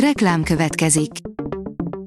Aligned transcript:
Reklám 0.00 0.42
következik. 0.42 1.10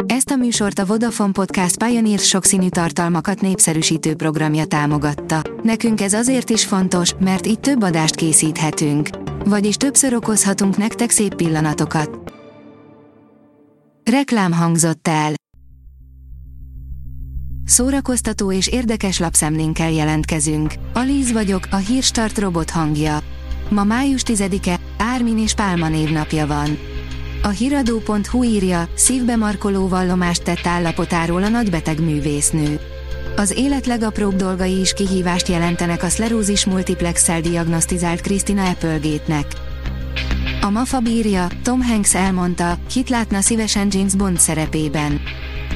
Ezt 0.06 0.30
a 0.30 0.36
műsort 0.36 0.80
a 0.80 0.86
Vodafone 0.86 1.32
Podcast 1.32 1.84
Pioneer 1.84 2.20
sokszínű 2.20 2.70
tartalmakat 2.70 3.42
népszerűsítő 3.42 4.16
programja 4.16 4.66
támogatta. 4.66 5.42
Nekünk 5.64 6.02
ez 6.02 6.14
azért 6.14 6.50
is 6.50 6.66
fontos, 6.66 7.14
mert 7.20 7.48
így 7.48 7.60
több 7.60 7.84
adást 7.84 8.16
készíthetünk. 8.16 9.10
Vagyis 9.46 9.76
többször 9.76 10.14
okozhatunk 10.14 10.78
nektek 10.78 11.10
szép 11.10 11.36
pillanatokat. 11.36 12.34
Reklám 14.12 14.52
hangzott 14.52 15.08
el. 15.08 15.34
Szórakoztató 17.66 18.52
és 18.52 18.68
érdekes 18.68 19.20
lapszemlénkkel 19.20 19.92
jelentkezünk. 19.92 20.74
Alíz 20.94 21.32
vagyok, 21.32 21.68
a 21.72 21.76
hírstart 21.76 22.38
robot 22.38 22.70
hangja. 22.70 23.20
Ma 23.70 23.84
május 23.84 24.22
10-e, 24.26 24.80
Ármin 24.98 25.38
és 25.38 25.54
Pálma 25.54 25.88
névnapja 25.88 26.48
van. 26.48 26.78
A 27.42 27.48
hiradó.hu 27.48 28.44
írja, 28.44 28.88
szívbe 28.94 29.36
markoló 29.36 29.88
vallomást 29.88 30.44
tett 30.44 30.68
állapotáról 30.68 31.44
a 31.44 31.48
nagybeteg 31.48 32.02
művésznő. 32.02 32.80
Az 33.36 33.54
élet 33.58 33.86
legapróbb 33.86 34.36
dolgai 34.36 34.80
is 34.80 34.94
kihívást 34.94 35.48
jelentenek 35.48 36.04
a 36.04 36.10
szlerózis 36.10 36.66
multiplexel 36.66 37.42
diagnosztizált 37.42 38.22
Christina 38.22 38.70
Applegate-nek. 38.70 39.46
A 40.62 40.70
Mafa 40.70 41.00
bírja, 41.00 41.48
Tom 41.64 41.82
Hanks 41.82 42.16
elmondta, 42.16 42.78
kit 42.90 43.10
látna 43.10 43.42
szívesen 43.42 43.88
James 43.92 44.16
Bond 44.16 44.40
szerepében. 44.40 45.22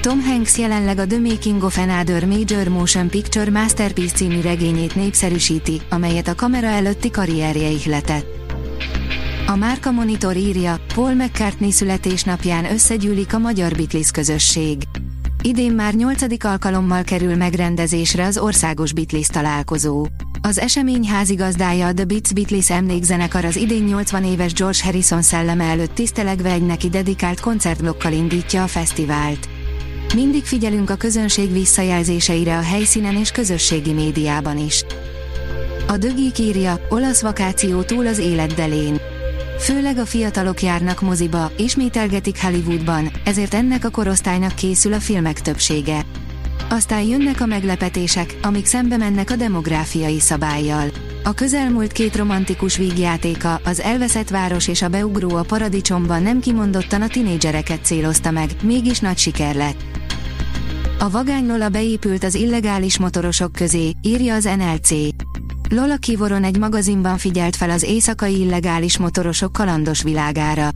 Tom 0.02 0.21
Hanks 0.21 0.57
jelenleg 0.57 0.97
a 0.97 1.07
The 1.07 1.19
Making 1.19 1.63
of 1.63 1.77
Another 1.77 2.25
Major 2.25 2.67
Motion 2.67 3.09
Picture 3.09 3.52
Masterpiece 3.52 4.16
című 4.16 4.41
regényét 4.41 4.95
népszerűsíti, 4.95 5.81
amelyet 5.89 6.27
a 6.27 6.35
kamera 6.35 6.67
előtti 6.67 7.11
karrierje 7.11 7.69
ihletett. 7.69 8.42
A 9.47 9.55
Márka 9.55 9.91
Monitor 9.91 10.35
írja, 10.35 10.79
Paul 10.93 11.13
McCartney 11.13 11.71
születésnapján 11.71 12.65
összegyűlik 12.65 13.33
a 13.33 13.38
magyar 13.38 13.75
Beatles 13.75 14.11
közösség. 14.11 14.77
Idén 15.41 15.72
már 15.72 15.94
nyolcadik 15.94 16.45
alkalommal 16.45 17.03
kerül 17.03 17.36
megrendezésre 17.36 18.25
az 18.25 18.38
országos 18.38 18.94
Beatles 18.94 19.27
találkozó. 19.27 20.05
Az 20.41 20.59
esemény 20.59 21.08
házigazdája 21.08 21.88
a 21.88 21.94
The 21.94 22.05
Beats 22.05 22.33
Beatles 22.33 22.69
emlékzenekar 22.69 23.45
az 23.45 23.55
idén 23.55 23.83
80 23.83 24.23
éves 24.23 24.53
George 24.53 24.80
Harrison 24.83 25.21
szelleme 25.21 25.64
előtt 25.64 25.94
tisztelegve 25.94 26.52
egy 26.52 26.66
neki 26.66 26.89
dedikált 26.89 27.39
koncertblokkal 27.39 28.11
indítja 28.11 28.64
a 28.64 28.67
fesztivált. 28.67 29.49
Mindig 30.16 30.44
figyelünk 30.44 30.89
a 30.89 30.95
közönség 30.95 31.52
visszajelzéseire 31.52 32.58
a 32.58 32.61
helyszínen 32.61 33.16
és 33.16 33.31
közösségi 33.31 33.91
médiában 33.91 34.58
is. 34.58 34.83
A 35.88 35.97
dögik 35.97 36.39
írja, 36.39 36.80
olasz 36.89 37.21
vakáció 37.21 37.81
túl 37.81 38.08
az 38.08 38.17
életdelén. 38.17 38.99
Főleg 39.64 39.97
a 39.97 40.06
fiatalok 40.06 40.61
járnak 40.61 41.02
moziba, 41.02 41.52
ismételgetik 41.58 42.42
Hollywoodban, 42.42 43.11
ezért 43.25 43.53
ennek 43.53 43.86
a 43.86 43.89
korosztálynak 43.89 44.55
készül 44.55 44.94
a 44.94 45.00
filmek 45.00 45.42
többsége. 45.42 46.05
Aztán 46.70 47.02
jönnek 47.02 47.42
a 47.42 47.45
meglepetések, 47.45 48.38
amik 48.42 48.66
szembe 48.66 48.97
mennek 48.97 49.30
a 49.30 49.36
demográfiai 49.36 50.20
szabályjal. 50.20 50.88
A 51.23 51.33
közelmúlt 51.33 51.92
két 51.92 52.16
romantikus 52.16 52.78
vígjátéka, 52.78 53.61
az 53.64 53.80
Elveszett 53.80 54.30
város 54.30 54.67
és 54.67 54.81
a 54.81 54.89
Beugró 54.89 55.36
a 55.36 55.44
paradicsomban 55.44 56.22
nem 56.22 56.39
kimondottan 56.39 57.02
a 57.02 57.08
tinédzsereket 57.08 57.86
célozta 57.86 58.31
meg, 58.31 58.50
mégis 58.64 59.00
nagy 59.00 59.17
siker 59.17 59.55
lett. 59.55 59.81
A 61.00 61.09
vagány 61.09 61.48
Lola 61.48 61.70
beépült 61.70 62.23
az 62.23 62.36
illegális 62.36 62.98
motorosok 63.00 63.52
közé, 63.52 63.92
írja 64.02 64.33
az 64.33 64.44
NLC. 64.44 65.12
Lola 65.75 65.95
Kivoron 65.95 66.43
egy 66.43 66.57
magazinban 66.57 67.17
figyelt 67.17 67.55
fel 67.55 67.69
az 67.69 67.83
éjszakai 67.83 68.39
illegális 68.39 68.97
motorosok 68.97 69.53
kalandos 69.53 70.03
világára. 70.03 70.69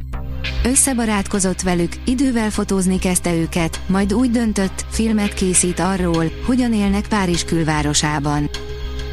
Összebarátkozott 0.63 1.61
velük, 1.61 1.91
idővel 2.05 2.49
fotózni 2.49 2.99
kezdte 2.99 3.35
őket, 3.35 3.81
majd 3.87 4.13
úgy 4.13 4.31
döntött, 4.31 4.85
filmet 4.89 5.33
készít 5.33 5.79
arról, 5.79 6.25
hogyan 6.45 6.73
élnek 6.73 7.07
Párizs 7.07 7.43
külvárosában. 7.43 8.49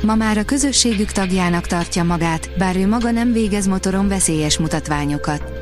Ma 0.02 0.14
már 0.14 0.38
a 0.38 0.44
közösségük 0.44 1.12
tagjának 1.12 1.66
tartja 1.66 2.04
magát, 2.04 2.50
bár 2.58 2.76
ő 2.76 2.88
maga 2.88 3.10
nem 3.10 3.32
végez 3.32 3.66
motoron 3.66 4.08
veszélyes 4.08 4.58
mutatványokat. 4.58 5.52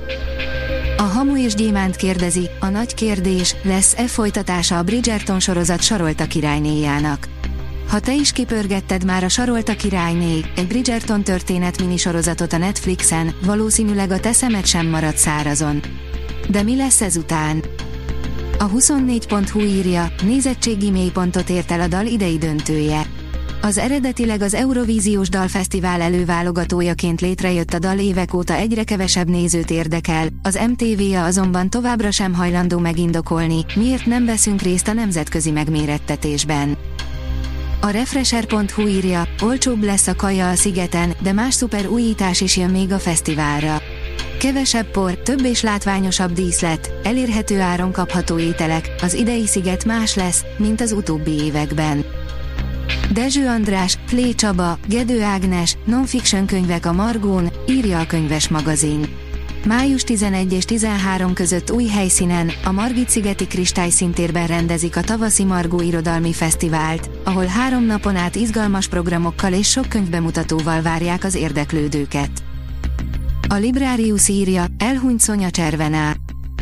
A 0.96 1.02
Hamu 1.02 1.36
és 1.36 1.54
Gyémánt 1.54 1.96
kérdezi, 1.96 2.50
a 2.60 2.68
nagy 2.68 2.94
kérdés, 2.94 3.56
lesz-e 3.62 4.06
folytatása 4.06 4.78
a 4.78 4.82
Bridgerton 4.82 5.40
sorozat 5.40 5.82
Sarolta 5.82 6.26
királynéjának. 6.26 7.28
Ha 7.88 8.00
te 8.00 8.14
is 8.14 8.32
kipörgetted 8.32 9.04
már 9.04 9.24
a 9.24 9.28
Sarolta 9.28 9.76
királyné, 9.76 10.40
egy 10.56 10.66
Bridgerton 10.66 11.22
történet 11.22 11.80
minisorozatot 11.80 12.52
a 12.52 12.58
Netflixen, 12.58 13.34
valószínűleg 13.44 14.10
a 14.10 14.20
te 14.20 14.32
szemed 14.32 14.66
sem 14.66 14.86
marad 14.86 15.16
szárazon. 15.16 15.82
De 16.48 16.62
mi 16.62 16.76
lesz 16.76 17.00
ezután? 17.00 17.64
A 18.58 18.70
24.hu 18.70 19.60
írja, 19.60 20.12
nézettségi 20.22 20.90
mélypontot 20.90 21.50
ért 21.50 21.70
el 21.70 21.80
a 21.80 21.86
dal 21.86 22.06
idei 22.06 22.38
döntője. 22.38 23.06
Az 23.64 23.78
eredetileg 23.78 24.42
az 24.42 24.54
Eurovíziós 24.54 25.28
Dalfesztivál 25.28 26.00
előválogatójaként 26.00 27.20
létrejött 27.20 27.72
a 27.72 27.78
dal 27.78 27.98
évek 27.98 28.34
óta 28.34 28.54
egyre 28.54 28.84
kevesebb 28.84 29.28
nézőt 29.28 29.70
érdekel, 29.70 30.28
az 30.42 30.60
MTV-a 30.68 31.24
azonban 31.24 31.70
továbbra 31.70 32.10
sem 32.10 32.34
hajlandó 32.34 32.78
megindokolni, 32.78 33.64
miért 33.74 34.06
nem 34.06 34.24
veszünk 34.24 34.62
részt 34.62 34.88
a 34.88 34.92
nemzetközi 34.92 35.50
megmérettetésben. 35.50 36.76
A 37.84 37.90
Refresher.hu 37.90 38.86
írja, 38.86 39.22
olcsóbb 39.42 39.82
lesz 39.82 40.06
a 40.06 40.16
kaja 40.16 40.48
a 40.48 40.54
szigeten, 40.54 41.14
de 41.22 41.32
más 41.32 41.54
szuper 41.54 41.86
újítás 41.86 42.40
is 42.40 42.56
jön 42.56 42.70
még 42.70 42.92
a 42.92 42.98
fesztiválra. 42.98 43.82
Kevesebb 44.38 44.86
por, 44.90 45.16
több 45.16 45.44
és 45.44 45.62
látványosabb 45.62 46.32
díszlet, 46.32 46.92
elérhető 47.02 47.60
áron 47.60 47.92
kapható 47.92 48.38
ételek, 48.38 48.90
az 49.02 49.14
idei 49.14 49.46
sziget 49.46 49.84
más 49.84 50.14
lesz, 50.14 50.44
mint 50.56 50.80
az 50.80 50.92
utóbbi 50.92 51.30
években. 51.30 52.04
Dezső 53.12 53.46
András, 53.46 53.98
Plé 54.06 54.32
Csaba, 54.32 54.78
Gedő 54.88 55.22
Ágnes, 55.22 55.76
non-fiction 55.84 56.46
könyvek 56.46 56.86
a 56.86 56.92
Margón, 56.92 57.52
írja 57.68 58.00
a 58.00 58.06
könyves 58.06 58.48
magazin. 58.48 59.21
Május 59.66 60.02
11 60.02 60.52
és 60.52 60.64
13 60.64 61.32
között 61.32 61.70
új 61.70 61.86
helyszínen, 61.86 62.50
a 62.64 62.72
Margit-szigeti 62.72 63.46
Kristályszintérben 63.46 64.46
rendezik 64.46 64.96
a 64.96 65.00
tavaszi 65.00 65.44
Margó 65.44 65.80
Irodalmi 65.80 66.32
Fesztivált, 66.32 67.10
ahol 67.24 67.44
három 67.44 67.84
napon 67.84 68.16
át 68.16 68.34
izgalmas 68.34 68.88
programokkal 68.88 69.52
és 69.52 69.70
sok 69.70 69.88
könyvbemutatóval 69.88 70.82
várják 70.82 71.24
az 71.24 71.34
érdeklődőket. 71.34 72.30
A 73.48 73.54
Librarius 73.54 74.28
írja, 74.28 74.64
elhunyt 74.78 75.20
Szonya 75.20 75.50
Cservená. 75.50 76.14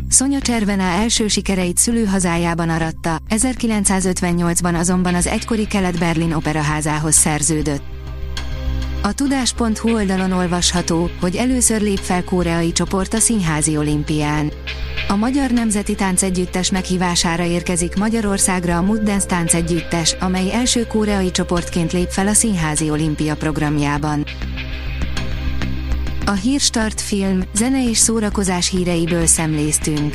Szonya 0.08 0.40
Cservená 0.40 1.00
első 1.00 1.28
sikereit 1.28 1.76
szülőhazájában 1.76 2.68
aratta, 2.68 3.18
1958-ban 3.28 4.78
azonban 4.78 5.14
az 5.14 5.26
egykori 5.26 5.66
Kelet-Berlin 5.66 6.32
operaházához 6.32 7.14
szerződött. 7.14 7.99
A 9.02 9.12
tudás.hu 9.12 9.94
oldalon 9.94 10.32
olvasható, 10.32 11.10
hogy 11.20 11.36
először 11.36 11.80
lép 11.80 11.98
fel 11.98 12.24
koreai 12.24 12.72
csoport 12.72 13.14
a 13.14 13.18
Színházi 13.18 13.76
olimpián. 13.76 14.52
A 15.08 15.16
Magyar 15.16 15.50
Nemzeti 15.50 15.94
Táncegyüttes 15.94 16.70
meghívására 16.70 17.44
érkezik 17.44 17.96
Magyarországra 17.96 18.78
a 18.78 18.82
Dance 18.82 19.26
Táncegyüttes, 19.26 20.16
amely 20.20 20.52
első 20.52 20.86
koreai 20.86 21.30
csoportként 21.30 21.92
lép 21.92 22.08
fel 22.08 22.26
a 22.26 22.32
Színházi 22.32 22.90
olimpia 22.90 23.36
programjában. 23.36 24.24
A 26.26 26.32
Hírstart 26.32 27.00
film, 27.00 27.42
zene 27.54 27.88
és 27.88 27.98
szórakozás 27.98 28.70
híreiből 28.70 29.26
szemléztünk. 29.26 30.14